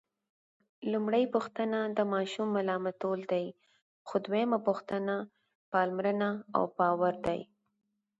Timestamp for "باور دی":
6.77-7.41